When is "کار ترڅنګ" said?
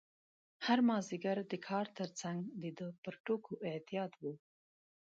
1.67-2.39